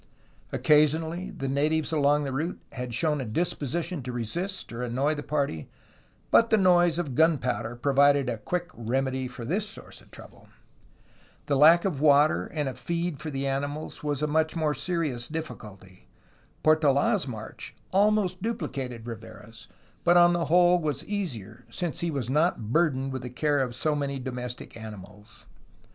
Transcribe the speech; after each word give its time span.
Occasionally 0.51 1.29
the 1.29 1.47
natives 1.47 1.91
along 1.91 2.23
the 2.23 2.33
route 2.33 2.59
had 2.71 2.91
shown 2.91 3.21
a 3.21 3.23
disposition 3.23 4.01
to 4.01 4.11
resist 4.11 4.73
or 4.73 4.81
annoy 4.81 5.13
the 5.13 5.21
party, 5.21 5.69
but 6.31 6.49
the 6.49 6.57
noise 6.57 6.97
of 6.97 7.13
gunpowder 7.13 7.75
provided 7.75 8.27
a 8.27 8.39
quick 8.39 8.71
remedy 8.73 9.27
for 9.27 9.45
this 9.45 9.69
source 9.69 10.01
of 10.01 10.09
trouble. 10.09 10.49
The 11.45 11.55
lack 11.55 11.85
of 11.85 12.01
water 12.01 12.47
and 12.47 12.67
of 12.67 12.79
feed 12.79 13.21
for 13.21 13.29
the 13.29 13.45
animals 13.45 14.03
was 14.03 14.23
a 14.23 14.27
much 14.27 14.55
more 14.55 14.73
serious 14.73 15.27
difficulty. 15.27 16.07
Portola' 16.63 17.13
s 17.13 17.27
march 17.27 17.75
almost 17.93 18.41
dupHcated 18.41 19.05
Rivera's, 19.05 19.67
but 20.03 20.17
on 20.17 20.33
the 20.33 20.45
whole 20.45 20.79
was 20.79 21.05
easier, 21.05 21.63
since 21.69 21.99
he 21.99 22.09
was 22.09 22.27
not 22.27 22.73
burdened 22.73 23.13
with 23.13 23.21
the 23.21 23.29
care 23.29 23.59
of 23.59 23.75
so 23.75 23.93
many 23.93 24.15
224 24.15 24.15
A 24.15 24.15
HISTORY 24.15 24.65
OF 24.65 24.69
CALIFORNIA 24.71 24.81
domestic 24.81 24.83
animals. 24.83 25.45